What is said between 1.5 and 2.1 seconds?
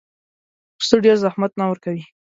نه ورکوي.